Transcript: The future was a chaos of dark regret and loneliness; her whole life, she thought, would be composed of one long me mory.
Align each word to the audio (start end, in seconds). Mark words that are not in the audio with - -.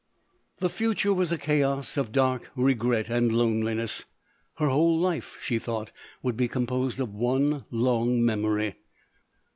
The 0.57 0.69
future 0.71 1.13
was 1.13 1.31
a 1.31 1.37
chaos 1.37 1.95
of 1.95 2.11
dark 2.11 2.49
regret 2.55 3.07
and 3.07 3.31
loneliness; 3.31 4.03
her 4.55 4.67
whole 4.67 4.97
life, 4.97 5.37
she 5.39 5.59
thought, 5.59 5.91
would 6.23 6.35
be 6.35 6.47
composed 6.47 6.99
of 6.99 7.13
one 7.13 7.65
long 7.69 8.25
me 8.25 8.33
mory. 8.35 8.75